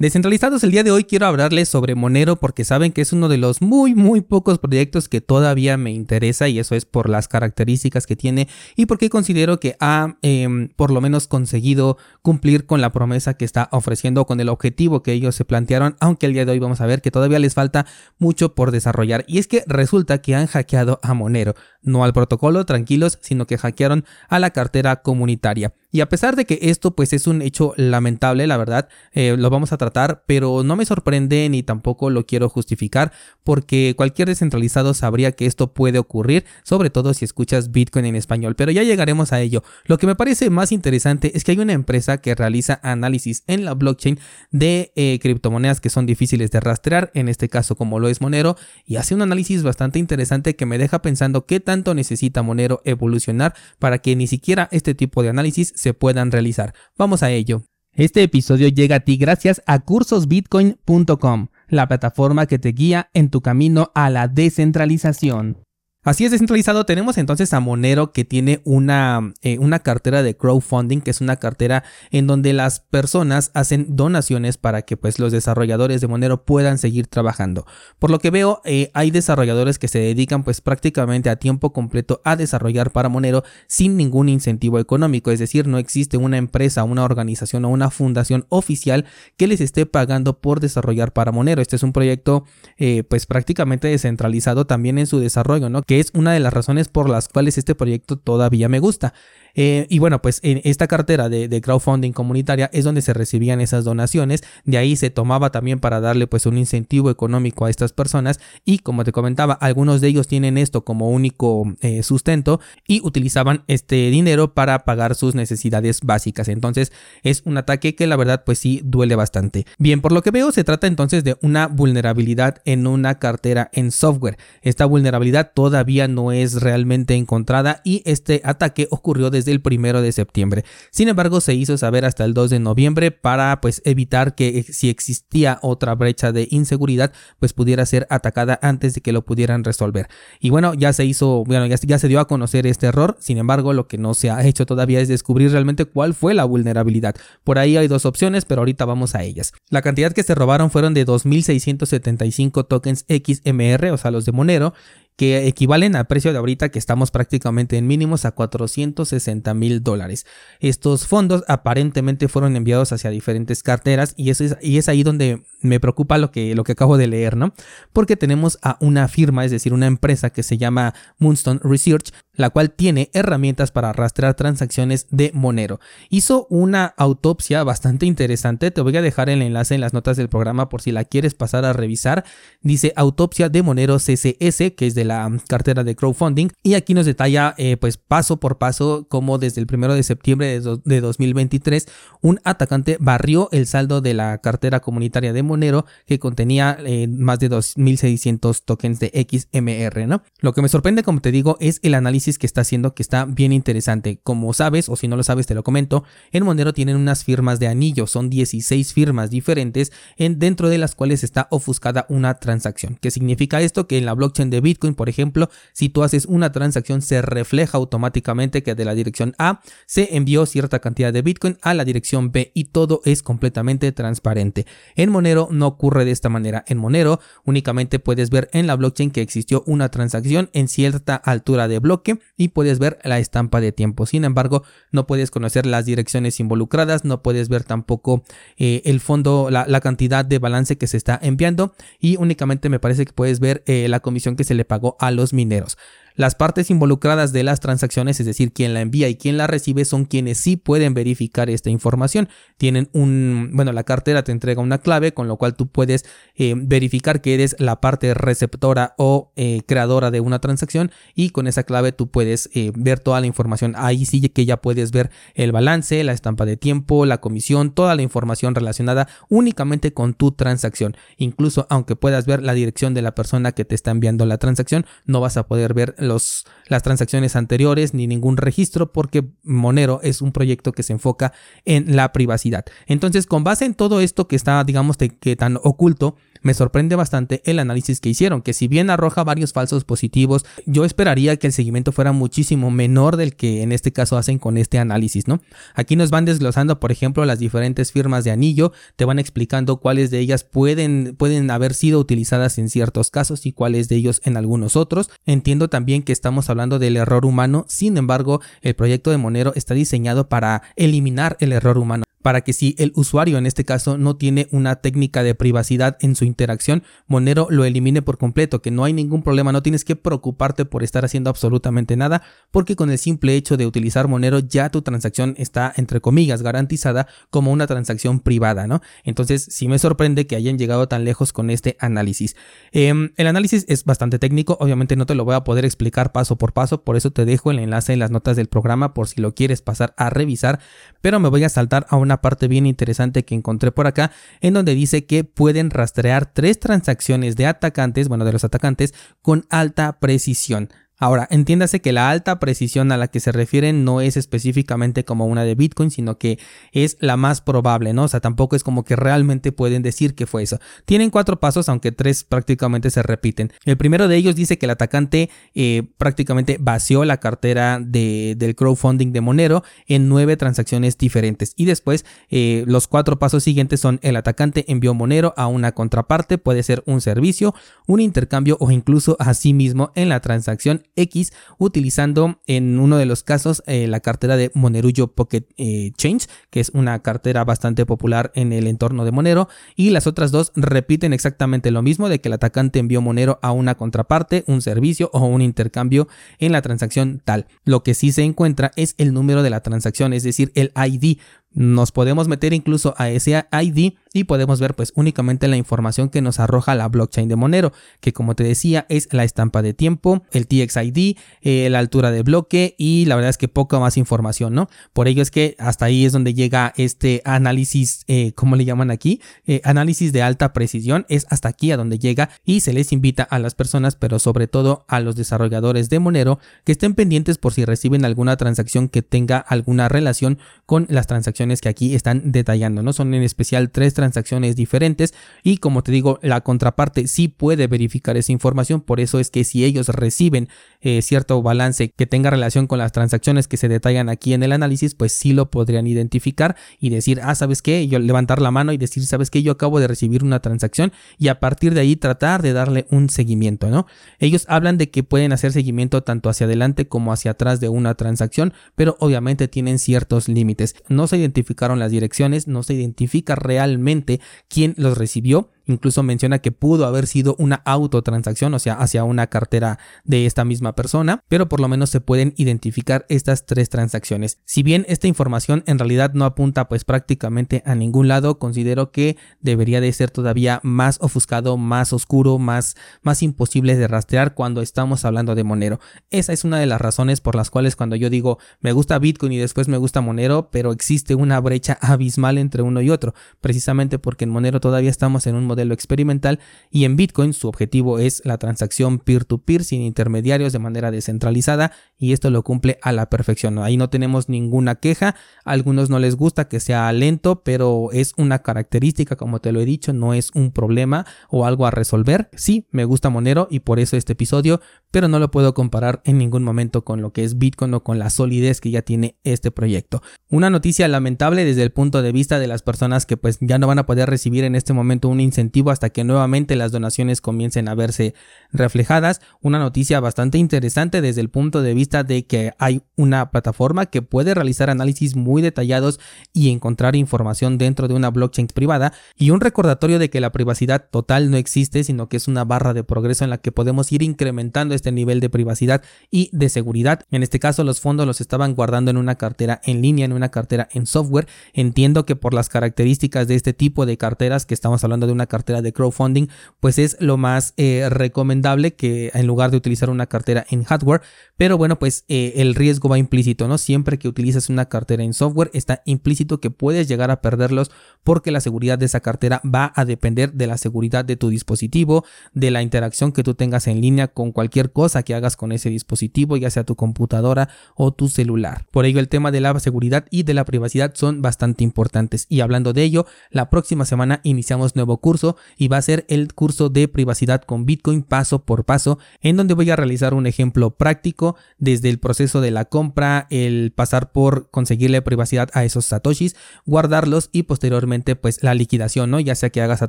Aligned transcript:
Descentralizados, 0.00 0.62
el 0.62 0.70
día 0.70 0.84
de 0.84 0.92
hoy 0.92 1.02
quiero 1.02 1.26
hablarles 1.26 1.68
sobre 1.68 1.96
Monero 1.96 2.36
porque 2.36 2.64
saben 2.64 2.92
que 2.92 3.00
es 3.00 3.12
uno 3.12 3.28
de 3.28 3.36
los 3.36 3.60
muy 3.60 3.96
muy 3.96 4.20
pocos 4.20 4.60
proyectos 4.60 5.08
que 5.08 5.20
todavía 5.20 5.76
me 5.76 5.90
interesa 5.90 6.46
y 6.46 6.60
eso 6.60 6.76
es 6.76 6.84
por 6.84 7.08
las 7.08 7.26
características 7.26 8.06
que 8.06 8.14
tiene 8.14 8.46
y 8.76 8.86
porque 8.86 9.10
considero 9.10 9.58
que 9.58 9.74
ha 9.80 10.16
em, 10.22 10.68
por 10.76 10.92
lo 10.92 11.00
menos 11.00 11.26
conseguido 11.26 11.98
cumplir 12.22 12.64
con 12.64 12.80
la 12.80 12.92
promesa 12.92 13.34
que 13.34 13.44
está 13.44 13.68
ofreciendo 13.72 14.24
con 14.24 14.38
el 14.38 14.50
objetivo 14.50 15.02
que 15.02 15.14
ellos 15.14 15.34
se 15.34 15.44
plantearon, 15.44 15.96
aunque 15.98 16.26
el 16.26 16.32
día 16.32 16.44
de 16.44 16.52
hoy 16.52 16.60
vamos 16.60 16.80
a 16.80 16.86
ver 16.86 17.02
que 17.02 17.10
todavía 17.10 17.40
les 17.40 17.54
falta 17.54 17.84
mucho 18.18 18.54
por 18.54 18.70
desarrollar. 18.70 19.24
Y 19.26 19.38
es 19.38 19.48
que 19.48 19.64
resulta 19.66 20.22
que 20.22 20.36
han 20.36 20.46
hackeado 20.46 21.00
a 21.02 21.12
Monero, 21.12 21.56
no 21.88 22.04
al 22.04 22.12
protocolo, 22.12 22.64
tranquilos, 22.64 23.18
sino 23.20 23.46
que 23.46 23.58
hackearon 23.58 24.04
a 24.28 24.38
la 24.38 24.50
cartera 24.50 25.02
comunitaria. 25.02 25.74
Y 25.90 26.00
a 26.00 26.08
pesar 26.08 26.36
de 26.36 26.44
que 26.44 26.58
esto 26.62 26.94
pues 26.94 27.14
es 27.14 27.26
un 27.26 27.40
hecho 27.40 27.72
lamentable, 27.76 28.46
la 28.46 28.58
verdad, 28.58 28.88
eh, 29.12 29.36
lo 29.38 29.48
vamos 29.48 29.72
a 29.72 29.78
tratar, 29.78 30.24
pero 30.26 30.62
no 30.62 30.76
me 30.76 30.84
sorprende 30.84 31.48
ni 31.48 31.62
tampoco 31.62 32.10
lo 32.10 32.26
quiero 32.26 32.50
justificar 32.50 33.10
porque 33.42 33.94
cualquier 33.96 34.28
descentralizado 34.28 34.92
sabría 34.92 35.32
que 35.32 35.46
esto 35.46 35.72
puede 35.72 35.98
ocurrir, 35.98 36.44
sobre 36.62 36.90
todo 36.90 37.14
si 37.14 37.24
escuchas 37.24 37.72
Bitcoin 37.72 38.04
en 38.04 38.16
español, 38.16 38.54
pero 38.54 38.70
ya 38.70 38.82
llegaremos 38.82 39.32
a 39.32 39.40
ello. 39.40 39.62
Lo 39.86 39.96
que 39.96 40.06
me 40.06 40.14
parece 40.14 40.50
más 40.50 40.72
interesante 40.72 41.34
es 41.34 41.44
que 41.44 41.52
hay 41.52 41.58
una 41.58 41.72
empresa 41.72 42.18
que 42.18 42.34
realiza 42.34 42.80
análisis 42.82 43.42
en 43.46 43.64
la 43.64 43.72
blockchain 43.72 44.18
de 44.50 44.92
eh, 44.94 45.18
criptomonedas 45.22 45.80
que 45.80 45.88
son 45.88 46.04
difíciles 46.04 46.50
de 46.50 46.60
rastrear, 46.60 47.10
en 47.14 47.28
este 47.28 47.48
caso 47.48 47.76
como 47.76 47.98
lo 47.98 48.08
es 48.08 48.20
Monero, 48.20 48.56
y 48.84 48.96
hace 48.96 49.14
un 49.14 49.22
análisis 49.22 49.62
bastante 49.62 49.98
interesante 49.98 50.54
que 50.54 50.66
me 50.66 50.76
deja 50.76 51.00
pensando 51.00 51.46
qué 51.46 51.60
necesita 51.94 52.42
Monero 52.42 52.80
evolucionar 52.84 53.54
para 53.78 53.98
que 53.98 54.16
ni 54.16 54.26
siquiera 54.26 54.68
este 54.72 54.94
tipo 54.94 55.22
de 55.22 55.30
análisis 55.30 55.72
se 55.76 55.94
puedan 55.94 56.30
realizar. 56.30 56.74
Vamos 56.96 57.22
a 57.22 57.30
ello. 57.30 57.62
Este 57.92 58.22
episodio 58.22 58.68
llega 58.68 58.96
a 58.96 59.00
ti 59.00 59.16
gracias 59.16 59.60
a 59.66 59.80
cursosbitcoin.com, 59.80 61.48
la 61.68 61.88
plataforma 61.88 62.46
que 62.46 62.58
te 62.58 62.68
guía 62.70 63.10
en 63.12 63.28
tu 63.28 63.40
camino 63.40 63.90
a 63.94 64.08
la 64.08 64.28
descentralización. 64.28 65.67
Así 66.04 66.24
es 66.24 66.30
descentralizado, 66.30 66.86
tenemos 66.86 67.18
entonces 67.18 67.52
a 67.52 67.58
Monero 67.58 68.12
que 68.12 68.24
tiene 68.24 68.62
una, 68.64 69.34
eh, 69.42 69.58
una 69.58 69.80
cartera 69.80 70.22
de 70.22 70.36
crowdfunding, 70.36 71.00
que 71.00 71.10
es 71.10 71.20
una 71.20 71.36
cartera 71.36 71.82
en 72.12 72.28
donde 72.28 72.52
las 72.52 72.78
personas 72.78 73.50
hacen 73.52 73.96
donaciones 73.96 74.58
para 74.58 74.82
que 74.82 74.96
pues 74.96 75.18
los 75.18 75.32
desarrolladores 75.32 76.00
de 76.00 76.06
Monero 76.06 76.44
puedan 76.44 76.78
seguir 76.78 77.08
trabajando. 77.08 77.66
Por 77.98 78.10
lo 78.10 78.20
que 78.20 78.30
veo, 78.30 78.62
eh, 78.64 78.92
hay 78.94 79.10
desarrolladores 79.10 79.80
que 79.80 79.88
se 79.88 79.98
dedican 79.98 80.44
pues 80.44 80.60
prácticamente 80.60 81.30
a 81.30 81.36
tiempo 81.36 81.72
completo 81.72 82.20
a 82.24 82.36
desarrollar 82.36 82.92
para 82.92 83.08
Monero 83.08 83.42
sin 83.66 83.96
ningún 83.96 84.28
incentivo 84.28 84.78
económico, 84.78 85.32
es 85.32 85.40
decir, 85.40 85.66
no 85.66 85.78
existe 85.78 86.16
una 86.16 86.36
empresa, 86.36 86.84
una 86.84 87.02
organización 87.04 87.64
o 87.64 87.70
una 87.70 87.90
fundación 87.90 88.46
oficial 88.50 89.04
que 89.36 89.48
les 89.48 89.60
esté 89.60 89.84
pagando 89.84 90.38
por 90.38 90.60
desarrollar 90.60 91.12
para 91.12 91.32
Monero. 91.32 91.60
Este 91.60 91.74
es 91.74 91.82
un 91.82 91.92
proyecto 91.92 92.44
eh, 92.76 93.02
pues 93.02 93.26
prácticamente 93.26 93.88
descentralizado 93.88 94.64
también 94.64 94.98
en 94.98 95.08
su 95.08 95.18
desarrollo, 95.18 95.68
¿no? 95.68 95.82
Que 95.88 95.98
es 95.98 96.12
una 96.14 96.32
de 96.32 96.38
las 96.38 96.52
razones 96.52 96.86
por 96.88 97.08
las 97.08 97.28
cuales 97.28 97.58
este 97.58 97.74
proyecto 97.74 98.16
todavía 98.16 98.68
me 98.68 98.78
gusta. 98.78 99.14
Eh, 99.60 99.88
y 99.90 99.98
bueno, 99.98 100.22
pues 100.22 100.38
en 100.44 100.60
esta 100.62 100.86
cartera 100.86 101.28
de, 101.28 101.60
crowdfunding 101.60 102.12
comunitaria 102.12 102.70
es 102.72 102.84
donde 102.84 103.02
se 103.02 103.12
recibían 103.12 103.60
esas 103.60 103.84
donaciones, 103.84 104.44
de 104.64 104.78
ahí 104.78 104.94
se 104.94 105.10
tomaba 105.10 105.50
también 105.50 105.80
para 105.80 105.98
darle 105.98 106.28
pues 106.28 106.46
un 106.46 106.56
incentivo 106.56 107.10
económico 107.10 107.64
a 107.64 107.70
estas 107.70 107.92
personas 107.92 108.38
y 108.64 108.78
como 108.78 109.02
te 109.02 109.10
comentaba, 109.10 109.54
algunos 109.54 110.00
de 110.00 110.06
ellos 110.06 110.28
tienen 110.28 110.58
esto 110.58 110.84
como 110.84 111.10
único 111.10 111.74
eh, 111.80 112.04
sustento 112.04 112.60
y 112.86 113.00
utilizaban 113.02 113.64
este 113.66 114.10
dinero 114.10 114.54
para 114.54 114.84
pagar 114.84 115.16
sus 115.16 115.34
necesidades 115.34 116.02
básicas. 116.02 116.46
Entonces 116.46 116.92
es 117.24 117.42
un 117.44 117.58
ataque 117.58 117.96
que 117.96 118.06
la 118.06 118.14
verdad 118.14 118.44
pues 118.46 118.60
sí 118.60 118.80
duele 118.84 119.16
bastante. 119.16 119.66
Bien, 119.76 120.00
por 120.00 120.12
lo 120.12 120.22
que 120.22 120.30
veo 120.30 120.52
se 120.52 120.62
trata 120.62 120.86
entonces 120.86 121.24
de 121.24 121.36
una 121.42 121.66
vulnerabilidad 121.66 122.62
en 122.64 122.86
una 122.86 123.18
cartera 123.18 123.70
en 123.72 123.90
software. 123.90 124.38
Esta 124.62 124.86
vulnerabilidad 124.86 125.50
todavía 125.52 126.06
no 126.06 126.30
es 126.30 126.62
realmente 126.62 127.14
encontrada 127.16 127.80
y 127.82 128.02
este 128.04 128.40
ataque 128.44 128.86
ocurrió 128.92 129.30
desde 129.30 129.47
el 129.48 129.60
primero 129.60 130.02
de 130.02 130.12
septiembre. 130.12 130.64
Sin 130.90 131.08
embargo, 131.08 131.40
se 131.40 131.54
hizo 131.54 131.76
saber 131.78 132.04
hasta 132.04 132.24
el 132.24 132.34
2 132.34 132.50
de 132.50 132.60
noviembre 132.60 133.10
para 133.10 133.60
pues 133.60 133.82
evitar 133.84 134.34
que 134.34 134.62
si 134.62 134.88
existía 134.88 135.58
otra 135.62 135.94
brecha 135.94 136.32
de 136.32 136.48
inseguridad, 136.50 137.12
pues 137.38 137.52
pudiera 137.52 137.84
ser 137.86 138.06
atacada 138.10 138.58
antes 138.62 138.94
de 138.94 139.00
que 139.00 139.12
lo 139.12 139.24
pudieran 139.24 139.64
resolver. 139.64 140.08
Y 140.40 140.50
bueno, 140.50 140.74
ya 140.74 140.92
se 140.92 141.04
hizo, 141.04 141.44
bueno, 141.44 141.66
ya, 141.66 141.76
ya 141.76 141.98
se 141.98 142.08
dio 142.08 142.20
a 142.20 142.28
conocer 142.28 142.66
este 142.66 142.86
error. 142.86 143.16
Sin 143.20 143.38
embargo, 143.38 143.72
lo 143.72 143.88
que 143.88 143.98
no 143.98 144.14
se 144.14 144.30
ha 144.30 144.44
hecho 144.44 144.66
todavía 144.66 145.00
es 145.00 145.08
descubrir 145.08 145.50
realmente 145.52 145.84
cuál 145.84 146.14
fue 146.14 146.34
la 146.34 146.44
vulnerabilidad. 146.44 147.14
Por 147.44 147.58
ahí 147.58 147.76
hay 147.76 147.88
dos 147.88 148.06
opciones, 148.06 148.44
pero 148.44 148.60
ahorita 148.60 148.84
vamos 148.84 149.14
a 149.14 149.22
ellas. 149.22 149.52
La 149.70 149.82
cantidad 149.82 150.12
que 150.12 150.22
se 150.22 150.34
robaron 150.34 150.70
fueron 150.70 150.94
de 150.94 151.06
2.675 151.06 152.66
tokens 152.66 153.04
XMR, 153.08 153.90
o 153.90 153.96
sea, 153.96 154.10
los 154.10 154.24
de 154.24 154.32
Monero, 154.32 154.74
que 155.18 155.48
equivalen 155.48 155.96
al 155.96 156.06
precio 156.06 156.30
de 156.30 156.38
ahorita 156.38 156.68
que 156.68 156.78
estamos 156.78 157.10
prácticamente 157.10 157.76
en 157.76 157.88
mínimos 157.88 158.24
a 158.24 158.30
460 158.30 159.52
mil 159.52 159.82
dólares. 159.82 160.26
Estos 160.60 161.08
fondos 161.08 161.42
aparentemente 161.48 162.28
fueron 162.28 162.54
enviados 162.54 162.92
hacia 162.92 163.10
diferentes 163.10 163.64
carteras 163.64 164.14
y, 164.16 164.30
eso 164.30 164.44
es, 164.44 164.56
y 164.62 164.78
es 164.78 164.88
ahí 164.88 165.02
donde 165.02 165.42
me 165.60 165.80
preocupa 165.80 166.18
lo 166.18 166.30
que, 166.30 166.54
lo 166.54 166.62
que 166.62 166.70
acabo 166.70 166.96
de 166.96 167.08
leer, 167.08 167.36
¿no? 167.36 167.52
Porque 167.92 168.16
tenemos 168.16 168.60
a 168.62 168.76
una 168.80 169.08
firma, 169.08 169.44
es 169.44 169.50
decir, 169.50 169.72
una 169.72 169.88
empresa 169.88 170.30
que 170.30 170.44
se 170.44 170.56
llama 170.56 170.94
Moonstone 171.18 171.58
Research, 171.64 172.12
la 172.38 172.50
cual 172.50 172.70
tiene 172.70 173.10
herramientas 173.12 173.72
para 173.72 173.92
rastrear 173.92 174.34
transacciones 174.34 175.06
de 175.10 175.32
Monero. 175.34 175.80
Hizo 176.08 176.46
una 176.48 176.86
autopsia 176.96 177.64
bastante 177.64 178.06
interesante, 178.06 178.70
te 178.70 178.80
voy 178.80 178.96
a 178.96 179.02
dejar 179.02 179.28
el 179.28 179.42
enlace 179.42 179.74
en 179.74 179.82
las 179.82 179.92
notas 179.92 180.16
del 180.16 180.28
programa 180.28 180.68
por 180.68 180.80
si 180.80 180.92
la 180.92 181.04
quieres 181.04 181.34
pasar 181.34 181.64
a 181.64 181.72
revisar. 181.72 182.24
Dice 182.62 182.92
autopsia 182.96 183.48
de 183.48 183.62
Monero 183.62 183.98
CCS, 183.98 184.72
que 184.76 184.86
es 184.86 184.94
de 184.94 185.04
la 185.04 185.30
cartera 185.48 185.82
de 185.84 185.96
crowdfunding, 185.96 186.48
y 186.62 186.74
aquí 186.74 186.94
nos 186.94 187.06
detalla 187.06 187.54
eh, 187.58 187.76
pues 187.76 187.96
paso 187.96 188.38
por 188.38 188.58
paso 188.58 189.06
cómo 189.08 189.38
desde 189.38 189.60
el 189.60 189.66
primero 189.66 189.94
de 189.94 190.02
septiembre 190.04 190.60
de, 190.60 191.00
2023 191.00 191.88
un 192.20 192.40
atacante 192.44 192.98
barrió 193.00 193.48
el 193.50 193.66
saldo 193.66 194.00
de 194.00 194.14
la 194.14 194.38
cartera 194.38 194.78
comunitaria 194.80 195.32
de 195.32 195.42
Monero 195.42 195.86
que 196.06 196.20
contenía 196.20 196.78
eh, 196.86 197.08
más 197.08 197.40
de 197.40 197.48
2600 197.48 198.62
tokens 198.62 199.00
de 199.00 199.08
XMR, 199.28 200.06
¿no? 200.06 200.22
Lo 200.38 200.52
que 200.52 200.62
me 200.62 200.68
sorprende, 200.68 201.02
como 201.02 201.20
te 201.20 201.32
digo, 201.32 201.56
es 201.60 201.80
el 201.82 201.94
análisis 201.94 202.27
que 202.36 202.46
está 202.46 202.60
haciendo 202.60 202.94
que 202.94 203.02
está 203.02 203.24
bien 203.24 203.52
interesante. 203.52 204.20
Como 204.22 204.52
sabes, 204.52 204.90
o 204.90 204.96
si 204.96 205.08
no 205.08 205.16
lo 205.16 205.22
sabes 205.22 205.46
te 205.46 205.54
lo 205.54 205.64
comento, 205.64 206.04
en 206.32 206.44
Monero 206.44 206.74
tienen 206.74 206.96
unas 206.96 207.24
firmas 207.24 207.60
de 207.60 207.68
anillo, 207.68 208.06
son 208.06 208.28
16 208.28 208.92
firmas 208.92 209.30
diferentes 209.30 209.92
en, 210.16 210.38
dentro 210.38 210.68
de 210.68 210.78
las 210.78 210.94
cuales 210.94 211.24
está 211.24 211.48
ofuscada 211.50 212.04
una 212.08 212.34
transacción. 212.34 212.98
¿Qué 213.00 213.10
significa 213.10 213.62
esto? 213.62 213.86
Que 213.86 213.98
en 213.98 214.04
la 214.04 214.14
blockchain 214.14 214.50
de 214.50 214.60
Bitcoin, 214.60 214.94
por 214.94 215.08
ejemplo, 215.08 215.48
si 215.72 215.88
tú 215.88 216.02
haces 216.02 216.26
una 216.26 216.52
transacción 216.52 217.00
se 217.00 217.22
refleja 217.22 217.78
automáticamente 217.78 218.62
que 218.62 218.74
de 218.74 218.84
la 218.84 218.94
dirección 218.94 219.34
A 219.38 219.60
se 219.86 220.16
envió 220.16 220.44
cierta 220.46 220.80
cantidad 220.80 221.12
de 221.12 221.22
Bitcoin 221.22 221.58
a 221.62 221.74
la 221.74 221.84
dirección 221.84 222.32
B 222.32 222.50
y 222.54 222.64
todo 222.64 223.00
es 223.04 223.22
completamente 223.22 223.92
transparente. 223.92 224.66
En 224.96 225.10
Monero 225.10 225.48
no 225.50 225.66
ocurre 225.66 226.04
de 226.04 226.10
esta 226.10 226.28
manera. 226.28 226.64
En 226.66 226.78
Monero 226.78 227.20
únicamente 227.44 227.98
puedes 227.98 228.30
ver 228.30 228.48
en 228.52 228.66
la 228.66 228.76
blockchain 228.76 229.10
que 229.10 229.22
existió 229.22 229.62
una 229.66 229.90
transacción 229.90 230.50
en 230.52 230.68
cierta 230.68 231.16
altura 231.16 231.68
de 231.68 231.78
bloque 231.78 232.17
y 232.36 232.48
puedes 232.48 232.78
ver 232.78 232.98
la 233.04 233.18
estampa 233.18 233.60
de 233.60 233.72
tiempo. 233.72 234.06
Sin 234.06 234.24
embargo, 234.24 234.62
no 234.92 235.06
puedes 235.06 235.30
conocer 235.30 235.66
las 235.66 235.86
direcciones 235.86 236.40
involucradas, 236.40 237.04
no 237.04 237.22
puedes 237.22 237.48
ver 237.48 237.64
tampoco 237.64 238.22
eh, 238.56 238.82
el 238.84 239.00
fondo, 239.00 239.48
la, 239.50 239.80
cantidad 239.80 240.24
de 240.24 240.38
balance 240.38 240.76
que 240.76 240.88
se 240.88 240.96
está 240.96 241.18
enviando 241.22 241.72
y 242.00 242.16
únicamente 242.16 242.68
me 242.68 242.80
parece 242.80 243.04
que 243.04 243.12
puedes 243.12 243.38
ver 243.38 243.62
eh, 243.66 243.88
la 243.88 244.00
comisión 244.00 244.34
que 244.34 244.44
se 244.44 244.54
le 244.54 244.64
pagó 244.64 244.96
a 244.98 245.10
los 245.10 245.32
mineros. 245.32 245.78
Las 246.18 246.34
partes 246.34 246.68
involucradas 246.68 247.32
de 247.32 247.44
las 247.44 247.60
transacciones, 247.60 248.18
es 248.18 248.26
decir, 248.26 248.52
quien 248.52 248.74
la 248.74 248.80
envía 248.80 249.08
y 249.08 249.14
quien 249.14 249.36
la 249.36 249.46
recibe, 249.46 249.84
son 249.84 250.04
quienes 250.04 250.38
sí 250.38 250.56
pueden 250.56 250.92
verificar 250.92 251.48
esta 251.48 251.70
información. 251.70 252.28
Tienen 252.56 252.90
un, 252.92 253.52
bueno, 253.52 253.70
la 253.70 253.84
cartera 253.84 254.24
te 254.24 254.32
entrega 254.32 254.60
una 254.60 254.78
clave, 254.78 255.14
con 255.14 255.28
lo 255.28 255.36
cual 255.36 255.54
tú 255.54 255.68
puedes 255.68 256.04
eh, 256.34 256.54
verificar 256.56 257.20
que 257.20 257.34
eres 257.34 257.54
la 257.60 257.80
parte 257.80 258.14
receptora 258.14 258.96
o 258.98 259.30
eh, 259.36 259.62
creadora 259.64 260.10
de 260.10 260.18
una 260.18 260.40
transacción 260.40 260.90
y 261.14 261.30
con 261.30 261.46
esa 261.46 261.62
clave 261.62 261.92
tú 261.92 262.10
puedes 262.10 262.50
eh, 262.52 262.72
ver 262.74 262.98
toda 262.98 263.20
la 263.20 263.28
información. 263.28 263.74
Ahí 263.76 264.04
sí 264.04 264.20
que 264.28 264.44
ya 264.44 264.56
puedes 264.56 264.90
ver 264.90 265.12
el 265.34 265.52
balance, 265.52 266.02
la 266.02 266.14
estampa 266.14 266.46
de 266.46 266.56
tiempo, 266.56 267.06
la 267.06 267.20
comisión, 267.20 267.72
toda 267.72 267.94
la 267.94 268.02
información 268.02 268.56
relacionada 268.56 269.06
únicamente 269.28 269.92
con 269.92 270.14
tu 270.14 270.32
transacción. 270.32 270.96
Incluso 271.16 271.68
aunque 271.70 271.94
puedas 271.94 272.26
ver 272.26 272.42
la 272.42 272.54
dirección 272.54 272.92
de 272.92 273.02
la 273.02 273.14
persona 273.14 273.52
que 273.52 273.64
te 273.64 273.76
está 273.76 273.92
enviando 273.92 274.26
la 274.26 274.38
transacción, 274.38 274.84
no 275.04 275.20
vas 275.20 275.36
a 275.36 275.46
poder 275.46 275.74
ver 275.74 275.94
las 276.08 276.82
transacciones 276.82 277.36
anteriores 277.36 277.94
ni 277.94 278.06
ningún 278.06 278.36
registro 278.36 278.92
porque 278.92 279.24
Monero 279.42 280.00
es 280.02 280.22
un 280.22 280.32
proyecto 280.32 280.72
que 280.72 280.82
se 280.82 280.92
enfoca 280.92 281.32
en 281.64 281.96
la 281.96 282.12
privacidad. 282.12 282.64
Entonces, 282.86 283.26
con 283.26 283.44
base 283.44 283.64
en 283.64 283.74
todo 283.74 284.00
esto 284.00 284.28
que 284.28 284.36
está, 284.36 284.62
digamos, 284.64 284.96
que 284.96 285.36
tan 285.36 285.58
oculto, 285.62 286.16
me 286.42 286.54
sorprende 286.54 286.96
bastante 286.96 287.42
el 287.44 287.58
análisis 287.58 288.00
que 288.00 288.08
hicieron, 288.08 288.42
que 288.42 288.52
si 288.52 288.68
bien 288.68 288.90
arroja 288.90 289.24
varios 289.24 289.52
falsos 289.52 289.84
positivos, 289.84 290.44
yo 290.66 290.84
esperaría 290.84 291.36
que 291.36 291.48
el 291.48 291.52
seguimiento 291.52 291.92
fuera 291.92 292.12
muchísimo 292.12 292.70
menor 292.70 293.16
del 293.16 293.36
que 293.36 293.62
en 293.62 293.72
este 293.72 293.92
caso 293.92 294.16
hacen 294.16 294.38
con 294.38 294.56
este 294.56 294.78
análisis, 294.78 295.28
¿no? 295.28 295.40
Aquí 295.74 295.96
nos 295.96 296.10
van 296.10 296.24
desglosando, 296.24 296.80
por 296.80 296.92
ejemplo, 296.92 297.24
las 297.24 297.38
diferentes 297.38 297.92
firmas 297.92 298.24
de 298.24 298.30
anillo, 298.30 298.72
te 298.96 299.04
van 299.04 299.18
explicando 299.18 299.78
cuáles 299.78 300.10
de 300.10 300.20
ellas 300.20 300.44
pueden, 300.44 301.14
pueden 301.16 301.50
haber 301.50 301.74
sido 301.74 301.98
utilizadas 301.98 302.58
en 302.58 302.68
ciertos 302.68 303.10
casos 303.10 303.46
y 303.46 303.52
cuáles 303.52 303.88
de 303.88 303.96
ellos 303.96 304.20
en 304.24 304.36
algunos 304.36 304.76
otros. 304.76 305.10
Entiendo 305.26 305.68
también 305.68 305.97
que 306.02 306.12
estamos 306.12 306.50
hablando 306.50 306.78
del 306.78 306.96
error 306.96 307.24
humano, 307.24 307.64
sin 307.68 307.96
embargo, 307.96 308.40
el 308.62 308.74
proyecto 308.74 309.10
de 309.10 309.18
Monero 309.18 309.52
está 309.54 309.74
diseñado 309.74 310.28
para 310.28 310.62
eliminar 310.76 311.36
el 311.40 311.52
error 311.52 311.78
humano 311.78 312.04
para 312.28 312.42
que 312.42 312.52
si 312.52 312.74
el 312.76 312.92
usuario 312.94 313.38
en 313.38 313.46
este 313.46 313.64
caso 313.64 313.96
no 313.96 314.16
tiene 314.16 314.48
una 314.50 314.76
técnica 314.76 315.22
de 315.22 315.34
privacidad 315.34 315.96
en 316.02 316.14
su 316.14 316.26
interacción, 316.26 316.82
Monero 317.06 317.46
lo 317.48 317.64
elimine 317.64 318.02
por 318.02 318.18
completo, 318.18 318.60
que 318.60 318.70
no 318.70 318.84
hay 318.84 318.92
ningún 318.92 319.22
problema, 319.22 319.50
no 319.50 319.62
tienes 319.62 319.82
que 319.82 319.96
preocuparte 319.96 320.66
por 320.66 320.82
estar 320.82 321.06
haciendo 321.06 321.30
absolutamente 321.30 321.96
nada, 321.96 322.20
porque 322.50 322.76
con 322.76 322.90
el 322.90 322.98
simple 322.98 323.34
hecho 323.34 323.56
de 323.56 323.64
utilizar 323.64 324.08
Monero 324.08 324.40
ya 324.40 324.68
tu 324.68 324.82
transacción 324.82 325.36
está 325.38 325.72
entre 325.78 326.02
comillas 326.02 326.42
garantizada 326.42 327.08
como 327.30 327.50
una 327.50 327.66
transacción 327.66 328.20
privada, 328.20 328.66
¿no? 328.66 328.82
Entonces 329.04 329.48
sí 329.50 329.66
me 329.66 329.78
sorprende 329.78 330.26
que 330.26 330.36
hayan 330.36 330.58
llegado 330.58 330.86
tan 330.86 331.06
lejos 331.06 331.32
con 331.32 331.48
este 331.48 331.78
análisis. 331.80 332.36
Em, 332.72 333.14
el 333.16 333.26
análisis 333.26 333.64
es 333.68 333.86
bastante 333.86 334.18
técnico, 334.18 334.58
obviamente 334.60 334.96
no 334.96 335.06
te 335.06 335.14
lo 335.14 335.24
voy 335.24 335.34
a 335.34 335.44
poder 335.44 335.64
explicar 335.64 336.12
paso 336.12 336.36
por 336.36 336.52
paso, 336.52 336.84
por 336.84 336.98
eso 336.98 337.10
te 337.10 337.24
dejo 337.24 337.50
el 337.52 337.58
enlace 337.58 337.94
en 337.94 338.00
las 338.00 338.10
notas 338.10 338.36
del 338.36 338.48
programa 338.48 338.92
por 338.92 339.08
si 339.08 339.22
lo 339.22 339.34
quieres 339.34 339.62
pasar 339.62 339.94
a 339.96 340.10
revisar, 340.10 340.60
pero 341.00 341.20
me 341.20 341.30
voy 341.30 341.44
a 341.44 341.48
saltar 341.48 341.86
a 341.88 341.96
una 341.96 342.17
parte 342.20 342.48
bien 342.48 342.66
interesante 342.66 343.24
que 343.24 343.34
encontré 343.34 343.72
por 343.72 343.86
acá, 343.86 344.12
en 344.40 344.54
donde 344.54 344.74
dice 344.74 345.06
que 345.06 345.24
pueden 345.24 345.70
rastrear 345.70 346.32
tres 346.32 346.60
transacciones 346.60 347.36
de 347.36 347.46
atacantes, 347.46 348.08
bueno, 348.08 348.24
de 348.24 348.32
los 348.32 348.44
atacantes, 348.44 348.94
con 349.22 349.46
alta 349.50 349.98
precisión. 350.00 350.70
Ahora, 351.00 351.28
entiéndase 351.30 351.80
que 351.80 351.92
la 351.92 352.10
alta 352.10 352.40
precisión 352.40 352.90
a 352.90 352.96
la 352.96 353.06
que 353.06 353.20
se 353.20 353.30
refieren 353.30 353.84
no 353.84 354.00
es 354.00 354.16
específicamente 354.16 355.04
como 355.04 355.26
una 355.26 355.44
de 355.44 355.54
Bitcoin, 355.54 355.92
sino 355.92 356.18
que 356.18 356.40
es 356.72 356.96
la 356.98 357.16
más 357.16 357.40
probable, 357.40 357.92
¿no? 357.92 358.04
O 358.04 358.08
sea, 358.08 358.18
tampoco 358.18 358.56
es 358.56 358.64
como 358.64 358.84
que 358.84 358.96
realmente 358.96 359.52
pueden 359.52 359.82
decir 359.82 360.16
que 360.16 360.26
fue 360.26 360.42
eso. 360.42 360.58
Tienen 360.86 361.10
cuatro 361.10 361.38
pasos, 361.38 361.68
aunque 361.68 361.92
tres 361.92 362.24
prácticamente 362.24 362.90
se 362.90 363.04
repiten. 363.04 363.52
El 363.64 363.76
primero 363.76 364.08
de 364.08 364.16
ellos 364.16 364.34
dice 364.34 364.58
que 364.58 364.66
el 364.66 364.70
atacante 364.70 365.30
eh, 365.54 365.84
prácticamente 365.98 366.56
vació 366.60 367.04
la 367.04 367.18
cartera 367.18 367.78
de, 367.80 368.34
del 368.36 368.56
crowdfunding 368.56 369.12
de 369.12 369.20
Monero 369.20 369.62
en 369.86 370.08
nueve 370.08 370.36
transacciones 370.36 370.98
diferentes. 370.98 371.52
Y 371.56 371.66
después, 371.66 372.04
eh, 372.28 372.64
los 372.66 372.88
cuatro 372.88 373.20
pasos 373.20 373.44
siguientes 373.44 373.78
son 373.78 374.00
el 374.02 374.16
atacante 374.16 374.64
envió 374.66 374.94
Monero 374.94 375.32
a 375.36 375.46
una 375.46 375.72
contraparte, 375.72 376.38
puede 376.38 376.64
ser 376.64 376.82
un 376.86 377.00
servicio, 377.00 377.54
un 377.86 378.00
intercambio 378.00 378.56
o 378.58 378.72
incluso 378.72 379.16
a 379.20 379.34
sí 379.34 379.52
mismo 379.52 379.92
en 379.94 380.08
la 380.08 380.20
transacción 380.20 380.87
X 380.98 381.32
utilizando 381.58 382.40
en 382.46 382.78
uno 382.78 382.98
de 382.98 383.06
los 383.06 383.22
casos 383.22 383.62
eh, 383.66 383.86
la 383.86 384.00
cartera 384.00 384.36
de 384.36 384.50
Monerujo 384.54 385.08
Pocket 385.08 385.44
eh, 385.56 385.92
Change, 385.96 386.26
que 386.50 386.60
es 386.60 386.70
una 386.74 387.00
cartera 387.02 387.44
bastante 387.44 387.86
popular 387.86 388.32
en 388.34 388.52
el 388.52 388.66
entorno 388.66 389.04
de 389.04 389.12
Monero, 389.12 389.48
y 389.76 389.90
las 389.90 390.06
otras 390.06 390.30
dos 390.30 390.52
repiten 390.54 391.12
exactamente 391.12 391.70
lo 391.70 391.82
mismo 391.82 392.08
de 392.08 392.20
que 392.20 392.28
el 392.28 392.34
atacante 392.34 392.78
envió 392.78 393.00
Monero 393.00 393.38
a 393.42 393.52
una 393.52 393.76
contraparte, 393.76 394.44
un 394.46 394.62
servicio 394.62 395.10
o 395.12 395.26
un 395.26 395.42
intercambio 395.42 396.08
en 396.38 396.52
la 396.52 396.62
transacción 396.62 397.22
tal. 397.24 397.46
Lo 397.64 397.82
que 397.82 397.94
sí 397.94 398.12
se 398.12 398.22
encuentra 398.22 398.72
es 398.76 398.94
el 398.98 399.12
número 399.12 399.42
de 399.42 399.50
la 399.50 399.62
transacción, 399.62 400.12
es 400.12 400.22
decir, 400.22 400.52
el 400.54 400.72
ID, 400.74 401.18
nos 401.52 401.92
podemos 401.92 402.28
meter 402.28 402.52
incluso 402.52 402.94
a 402.98 403.10
ese 403.10 403.46
ID 403.52 403.94
y 404.12 404.24
podemos 404.24 404.60
ver 404.60 404.74
pues 404.74 404.92
únicamente 404.96 405.48
la 405.48 405.56
información 405.56 406.08
que 406.08 406.22
nos 406.22 406.40
arroja 406.40 406.74
la 406.74 406.88
blockchain 406.88 407.28
de 407.28 407.36
Monero, 407.36 407.72
que 408.00 408.12
como 408.12 408.34
te 408.34 408.44
decía 408.44 408.86
es 408.88 409.08
la 409.12 409.24
estampa 409.24 409.62
de 409.62 409.74
tiempo, 409.74 410.22
el 410.32 410.46
TXID, 410.46 411.16
eh, 411.42 411.68
la 411.70 411.78
altura 411.78 412.10
de 412.10 412.22
bloque 412.22 412.74
y 412.78 413.04
la 413.06 413.16
verdad 413.16 413.30
es 413.30 413.38
que 413.38 413.48
poca 413.48 413.78
más 413.78 413.96
información, 413.96 414.54
¿no? 414.54 414.68
Por 414.92 415.08
ello 415.08 415.22
es 415.22 415.30
que 415.30 415.56
hasta 415.58 415.86
ahí 415.86 416.04
es 416.04 416.12
donde 416.12 416.34
llega 416.34 416.72
este 416.76 417.22
análisis, 417.24 418.04
eh, 418.08 418.32
¿cómo 418.34 418.56
le 418.56 418.64
llaman 418.64 418.90
aquí? 418.90 419.20
Eh, 419.46 419.60
análisis 419.64 420.12
de 420.12 420.22
alta 420.22 420.52
precisión, 420.52 421.06
es 421.08 421.26
hasta 421.30 421.48
aquí 421.48 421.72
a 421.72 421.76
donde 421.76 421.98
llega 421.98 422.30
y 422.44 422.60
se 422.60 422.72
les 422.72 422.92
invita 422.92 423.22
a 423.22 423.38
las 423.38 423.54
personas, 423.54 423.96
pero 423.96 424.18
sobre 424.18 424.48
todo 424.48 424.84
a 424.88 425.00
los 425.00 425.16
desarrolladores 425.16 425.88
de 425.90 425.98
Monero, 425.98 426.38
que 426.64 426.72
estén 426.72 426.94
pendientes 426.94 427.38
por 427.38 427.52
si 427.52 427.64
reciben 427.64 428.04
alguna 428.04 428.36
transacción 428.36 428.88
que 428.88 429.02
tenga 429.02 429.38
alguna 429.38 429.88
relación 429.88 430.38
con 430.66 430.86
las 430.88 431.06
transacciones 431.06 431.37
que 431.38 431.68
aquí 431.68 431.94
están 431.94 432.32
detallando, 432.32 432.82
¿no? 432.82 432.92
Son 432.92 433.14
en 433.14 433.22
especial 433.22 433.70
tres 433.70 433.94
transacciones 433.94 434.56
diferentes 434.56 435.14
y 435.44 435.58
como 435.58 435.82
te 435.82 435.92
digo, 435.92 436.18
la 436.22 436.40
contraparte 436.40 437.06
sí 437.06 437.28
puede 437.28 437.68
verificar 437.68 438.16
esa 438.16 438.32
información, 438.32 438.80
por 438.80 438.98
eso 438.98 439.20
es 439.20 439.30
que 439.30 439.44
si 439.44 439.64
ellos 439.64 439.88
reciben 439.88 440.48
eh, 440.80 441.00
cierto 441.02 441.40
balance 441.42 441.90
que 441.90 442.06
tenga 442.06 442.30
relación 442.30 442.66
con 442.66 442.78
las 442.78 442.92
transacciones 442.92 443.46
que 443.46 443.56
se 443.56 443.68
detallan 443.68 444.08
aquí 444.08 444.34
en 444.34 444.42
el 444.42 444.52
análisis, 444.52 444.94
pues 444.94 445.12
sí 445.12 445.32
lo 445.32 445.50
podrían 445.50 445.86
identificar 445.86 446.56
y 446.80 446.90
decir, 446.90 447.20
ah, 447.22 447.34
¿sabes 447.34 447.62
qué? 447.62 447.86
Levantar 447.86 448.40
la 448.40 448.50
mano 448.50 448.72
y 448.72 448.78
decir, 448.78 449.06
¿sabes 449.06 449.30
qué? 449.30 449.42
Yo 449.42 449.52
acabo 449.52 449.80
de 449.80 449.86
recibir 449.86 450.24
una 450.24 450.40
transacción 450.40 450.92
y 451.18 451.28
a 451.28 451.40
partir 451.40 451.74
de 451.74 451.80
ahí 451.80 451.96
tratar 451.96 452.42
de 452.42 452.52
darle 452.52 452.86
un 452.90 453.10
seguimiento, 453.10 453.68
¿no? 453.68 453.86
Ellos 454.18 454.44
hablan 454.48 454.78
de 454.78 454.90
que 454.90 455.02
pueden 455.02 455.32
hacer 455.32 455.52
seguimiento 455.52 456.02
tanto 456.02 456.28
hacia 456.28 456.46
adelante 456.46 456.88
como 456.88 457.12
hacia 457.12 457.32
atrás 457.32 457.60
de 457.60 457.68
una 457.68 457.94
transacción, 457.94 458.52
pero 458.74 458.96
obviamente 459.00 459.48
tienen 459.48 459.78
ciertos 459.78 460.28
límites. 460.28 460.74
No 460.88 461.06
se 461.06 461.18
identificaron 461.28 461.78
las 461.78 461.90
direcciones, 461.90 462.48
no 462.48 462.62
se 462.62 462.74
identifica 462.74 463.34
realmente 463.34 464.20
quién 464.48 464.74
los 464.76 464.96
recibió 464.96 465.50
Incluso 465.68 466.02
menciona 466.02 466.38
que 466.38 466.50
pudo 466.50 466.86
haber 466.86 467.06
sido 467.06 467.36
una 467.38 467.56
autotransacción, 467.66 468.54
o 468.54 468.58
sea, 468.58 468.74
hacia 468.74 469.04
una 469.04 469.26
cartera 469.26 469.78
de 470.04 470.24
esta 470.24 470.44
misma 470.44 470.74
persona, 470.74 471.22
pero 471.28 471.48
por 471.48 471.60
lo 471.60 471.68
menos 471.68 471.90
se 471.90 472.00
pueden 472.00 472.32
identificar 472.36 473.04
estas 473.10 473.44
tres 473.44 473.68
transacciones. 473.68 474.38
Si 474.46 474.62
bien 474.62 474.86
esta 474.88 475.08
información 475.08 475.62
en 475.66 475.78
realidad 475.78 476.14
no 476.14 476.24
apunta 476.24 476.68
pues 476.68 476.84
prácticamente 476.84 477.62
a 477.66 477.74
ningún 477.74 478.08
lado, 478.08 478.38
considero 478.38 478.90
que 478.92 479.18
debería 479.40 479.82
de 479.82 479.92
ser 479.92 480.10
todavía 480.10 480.60
más 480.62 480.98
ofuscado, 481.02 481.58
más 481.58 481.92
oscuro, 481.92 482.38
más, 482.38 482.74
más 483.02 483.22
imposible 483.22 483.76
de 483.76 483.88
rastrear 483.88 484.32
cuando 484.32 484.62
estamos 484.62 485.04
hablando 485.04 485.34
de 485.34 485.44
Monero. 485.44 485.80
Esa 486.10 486.32
es 486.32 486.44
una 486.44 486.58
de 486.58 486.66
las 486.66 486.80
razones 486.80 487.20
por 487.20 487.34
las 487.34 487.50
cuales 487.50 487.76
cuando 487.76 487.94
yo 487.94 488.08
digo 488.08 488.38
me 488.60 488.72
gusta 488.72 488.98
Bitcoin 488.98 489.32
y 489.32 489.38
después 489.38 489.68
me 489.68 489.76
gusta 489.76 490.00
Monero, 490.00 490.48
pero 490.50 490.72
existe 490.72 491.14
una 491.14 491.38
brecha 491.40 491.78
abismal 491.82 492.38
entre 492.38 492.62
uno 492.62 492.80
y 492.80 492.88
otro, 492.88 493.12
precisamente 493.42 493.98
porque 493.98 494.24
en 494.24 494.30
Monero 494.30 494.60
todavía 494.60 494.88
estamos 494.88 495.26
en 495.26 495.34
un 495.34 495.44
modelo 495.44 495.57
lo 495.64 495.74
experimental 495.74 496.40
y 496.70 496.84
en 496.84 496.96
Bitcoin 496.96 497.32
su 497.32 497.48
objetivo 497.48 497.98
es 497.98 498.22
la 498.24 498.38
transacción 498.38 498.98
peer-to-peer 498.98 499.64
sin 499.64 499.82
intermediarios 499.82 500.52
de 500.52 500.58
manera 500.58 500.90
descentralizada 500.90 501.72
y 501.98 502.12
esto 502.12 502.30
lo 502.30 502.42
cumple 502.42 502.78
a 502.82 502.92
la 502.92 503.10
perfección. 503.10 503.58
Ahí 503.58 503.76
no 503.76 503.90
tenemos 503.90 504.28
ninguna 504.28 504.76
queja, 504.76 505.14
a 505.44 505.52
algunos 505.52 505.90
no 505.90 505.98
les 505.98 506.16
gusta 506.16 506.48
que 506.48 506.60
sea 506.60 506.92
lento, 506.92 507.42
pero 507.42 507.90
es 507.92 508.14
una 508.16 508.40
característica, 508.40 509.16
como 509.16 509.40
te 509.40 509.52
lo 509.52 509.60
he 509.60 509.64
dicho, 509.64 509.92
no 509.92 510.14
es 510.14 510.30
un 510.34 510.52
problema 510.52 511.06
o 511.28 511.46
algo 511.46 511.66
a 511.66 511.70
resolver. 511.70 512.30
Sí, 512.36 512.66
me 512.70 512.84
gusta 512.84 513.10
Monero 513.10 513.48
y 513.50 513.60
por 513.60 513.80
eso 513.80 513.96
este 513.96 514.12
episodio, 514.12 514.60
pero 514.90 515.08
no 515.08 515.18
lo 515.18 515.30
puedo 515.30 515.54
comparar 515.54 516.02
en 516.04 516.18
ningún 516.18 516.44
momento 516.44 516.84
con 516.84 517.02
lo 517.02 517.12
que 517.12 517.24
es 517.24 517.38
Bitcoin 517.38 517.74
o 517.74 517.82
con 517.82 517.98
la 517.98 518.10
solidez 518.10 518.60
que 518.60 518.70
ya 518.70 518.82
tiene 518.82 519.18
este 519.24 519.50
proyecto. 519.50 520.02
Una 520.30 520.50
noticia 520.50 520.88
lamentable 520.88 521.44
desde 521.44 521.62
el 521.62 521.72
punto 521.72 522.02
de 522.02 522.12
vista 522.12 522.38
de 522.38 522.46
las 522.46 522.62
personas 522.62 523.06
que 523.06 523.16
pues 523.16 523.38
ya 523.40 523.58
no 523.58 523.66
van 523.66 523.78
a 523.78 523.86
poder 523.86 524.08
recibir 524.08 524.44
en 524.44 524.54
este 524.54 524.72
momento 524.72 525.08
un 525.08 525.20
incentivo 525.20 525.47
hasta 525.70 525.90
que 525.90 526.04
nuevamente 526.04 526.56
las 526.56 526.72
donaciones 526.72 527.20
comiencen 527.20 527.68
a 527.68 527.74
verse 527.74 528.14
reflejadas. 528.52 529.20
Una 529.40 529.58
noticia 529.58 530.00
bastante 530.00 530.38
interesante 530.38 531.00
desde 531.00 531.20
el 531.20 531.30
punto 531.30 531.62
de 531.62 531.74
vista 531.74 532.04
de 532.04 532.26
que 532.26 532.52
hay 532.58 532.82
una 532.96 533.30
plataforma 533.30 533.86
que 533.86 534.02
puede 534.02 534.34
realizar 534.34 534.70
análisis 534.70 535.16
muy 535.16 535.42
detallados 535.42 536.00
y 536.32 536.50
encontrar 536.50 536.96
información 536.96 537.58
dentro 537.58 537.88
de 537.88 537.94
una 537.94 538.10
blockchain 538.10 538.46
privada 538.48 538.92
y 539.16 539.30
un 539.30 539.40
recordatorio 539.40 539.98
de 539.98 540.10
que 540.10 540.20
la 540.20 540.32
privacidad 540.32 540.88
total 540.90 541.30
no 541.30 541.36
existe 541.36 541.84
sino 541.84 542.08
que 542.08 542.16
es 542.16 542.28
una 542.28 542.44
barra 542.44 542.74
de 542.74 542.84
progreso 542.84 543.24
en 543.24 543.30
la 543.30 543.38
que 543.38 543.52
podemos 543.52 543.92
ir 543.92 544.02
incrementando 544.02 544.74
este 544.74 544.92
nivel 544.92 545.20
de 545.20 545.30
privacidad 545.30 545.82
y 546.10 546.30
de 546.32 546.48
seguridad. 546.48 547.04
En 547.10 547.22
este 547.22 547.38
caso 547.38 547.64
los 547.64 547.80
fondos 547.80 548.06
los 548.06 548.20
estaban 548.20 548.54
guardando 548.54 548.90
en 548.90 548.96
una 548.96 549.16
cartera 549.16 549.60
en 549.64 549.82
línea, 549.82 550.04
en 550.04 550.12
una 550.12 550.30
cartera 550.30 550.68
en 550.72 550.86
software. 550.86 551.26
Entiendo 551.52 552.06
que 552.06 552.16
por 552.16 552.34
las 552.34 552.48
características 552.48 553.28
de 553.28 553.34
este 553.34 553.52
tipo 553.52 553.86
de 553.86 553.96
carteras, 553.96 554.46
que 554.46 554.54
estamos 554.54 554.84
hablando 554.84 555.06
de 555.06 555.12
una 555.12 555.26
cartera 555.28 555.62
de 555.62 555.72
crowdfunding, 555.72 556.26
pues 556.60 556.78
es 556.78 556.96
lo 557.00 557.16
más 557.16 557.54
eh, 557.56 557.86
recomendable 557.88 558.74
que 558.74 559.10
en 559.14 559.26
lugar 559.26 559.50
de 559.50 559.56
utilizar 559.56 559.90
una 559.90 560.06
cartera 560.06 560.44
en 560.50 560.64
hardware. 560.64 561.02
Pero 561.36 561.56
bueno, 561.56 561.78
pues 561.78 562.04
eh, 562.08 562.34
el 562.36 562.54
riesgo 562.54 562.88
va 562.88 562.98
implícito, 562.98 563.46
¿no? 563.46 563.58
Siempre 563.58 563.98
que 563.98 564.08
utilizas 564.08 564.48
una 564.48 564.66
cartera 564.68 565.04
en 565.04 565.14
software 565.14 565.50
está 565.54 565.82
implícito 565.84 566.40
que 566.40 566.50
puedes 566.50 566.88
llegar 566.88 567.10
a 567.10 567.20
perderlos 567.20 567.70
porque 568.02 568.30
la 568.30 568.40
seguridad 568.40 568.78
de 568.78 568.86
esa 568.86 569.00
cartera 569.00 569.40
va 569.44 569.72
a 569.76 569.84
depender 569.84 570.32
de 570.32 570.46
la 570.46 570.58
seguridad 570.58 571.04
de 571.04 571.16
tu 571.16 571.28
dispositivo, 571.28 572.04
de 572.32 572.50
la 572.50 572.62
interacción 572.62 573.12
que 573.12 573.22
tú 573.22 573.34
tengas 573.34 573.66
en 573.66 573.80
línea 573.80 574.08
con 574.08 574.32
cualquier 574.32 574.72
cosa 574.72 575.02
que 575.02 575.14
hagas 575.14 575.36
con 575.36 575.52
ese 575.52 575.70
dispositivo, 575.70 576.36
ya 576.36 576.50
sea 576.50 576.64
tu 576.64 576.76
computadora 576.76 577.48
o 577.76 577.92
tu 577.92 578.08
celular. 578.08 578.66
Por 578.70 578.86
ello 578.86 579.00
el 579.00 579.08
tema 579.08 579.30
de 579.30 579.40
la 579.40 579.58
seguridad 579.60 580.06
y 580.10 580.22
de 580.22 580.34
la 580.34 580.44
privacidad 580.44 580.94
son 580.94 581.22
bastante 581.22 581.64
importantes. 581.64 582.26
Y 582.28 582.40
hablando 582.40 582.72
de 582.72 582.82
ello, 582.82 583.06
la 583.30 583.50
próxima 583.50 583.84
semana 583.84 584.20
iniciamos 584.24 584.76
nuevo 584.76 584.98
curso 584.98 585.17
y 585.56 585.68
va 585.68 585.76
a 585.76 585.82
ser 585.82 586.04
el 586.08 586.32
curso 586.34 586.68
de 586.68 586.88
privacidad 586.88 587.42
con 587.42 587.66
Bitcoin 587.66 588.02
paso 588.02 588.44
por 588.44 588.64
paso, 588.64 588.98
en 589.20 589.36
donde 589.36 589.54
voy 589.54 589.70
a 589.70 589.76
realizar 589.76 590.14
un 590.14 590.26
ejemplo 590.26 590.70
práctico 590.70 591.36
desde 591.58 591.88
el 591.88 591.98
proceso 591.98 592.40
de 592.40 592.50
la 592.50 592.64
compra, 592.66 593.26
el 593.30 593.72
pasar 593.74 594.12
por 594.12 594.50
conseguirle 594.50 595.02
privacidad 595.02 595.48
a 595.54 595.64
esos 595.64 595.86
satoshis, 595.86 596.36
guardarlos 596.66 597.30
y 597.32 597.44
posteriormente 597.44 598.16
pues 598.16 598.42
la 598.42 598.54
liquidación, 598.54 599.10
¿no? 599.10 599.20
Ya 599.20 599.34
sea 599.34 599.50
que 599.50 599.62
hagas 599.62 599.82
a 599.82 599.88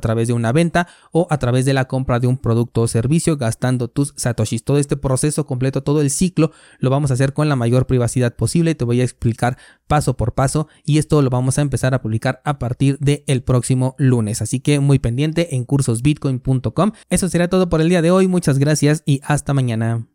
través 0.00 0.28
de 0.28 0.34
una 0.34 0.52
venta 0.52 0.88
o 1.12 1.26
a 1.30 1.38
través 1.38 1.64
de 1.64 1.74
la 1.74 1.86
compra 1.86 2.20
de 2.20 2.26
un 2.26 2.38
producto 2.38 2.82
o 2.82 2.88
servicio 2.88 3.36
gastando 3.36 3.88
tus 3.88 4.14
satoshis. 4.16 4.64
Todo 4.64 4.78
este 4.78 4.96
proceso 4.96 5.46
completo, 5.46 5.82
todo 5.82 6.00
el 6.00 6.10
ciclo 6.10 6.52
lo 6.78 6.90
vamos 6.90 7.10
a 7.10 7.14
hacer 7.14 7.32
con 7.32 7.48
la 7.48 7.56
mayor 7.56 7.86
privacidad 7.86 8.34
posible. 8.34 8.74
Te 8.74 8.84
voy 8.84 9.00
a 9.00 9.04
explicar 9.04 9.58
paso 9.86 10.16
por 10.16 10.34
paso 10.34 10.68
y 10.84 10.98
esto 10.98 11.20
lo 11.20 11.30
vamos 11.30 11.58
a 11.58 11.62
empezar 11.62 11.94
a 11.94 12.00
publicar 12.00 12.40
a 12.44 12.58
partir 12.58 12.98
del 12.98 13.42
próximo 13.42 13.94
lunes. 13.98 14.40
Así 14.40 14.60
que 14.60 14.80
muy 14.80 14.98
en 15.24 15.64
cursosbitcoin.com. 15.64 16.92
Eso 17.08 17.28
será 17.28 17.48
todo 17.48 17.68
por 17.68 17.80
el 17.80 17.88
día 17.88 18.02
de 18.02 18.10
hoy. 18.10 18.28
Muchas 18.28 18.58
gracias 18.58 19.02
y 19.06 19.20
hasta 19.24 19.54
mañana. 19.54 20.06